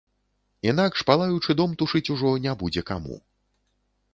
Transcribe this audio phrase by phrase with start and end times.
[0.69, 3.15] Інакш палаючы дом тушыць ужо не будзе каму.